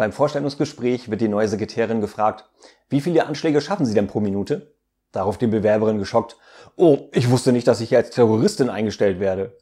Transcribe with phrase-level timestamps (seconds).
[0.00, 2.46] Beim Vorstellungsgespräch wird die neue Sekretärin gefragt,
[2.88, 4.72] wie viele Anschläge schaffen Sie denn pro Minute?
[5.12, 6.38] Darauf die Bewerberin geschockt,
[6.76, 9.58] oh, ich wusste nicht, dass ich hier als Terroristin eingestellt werde.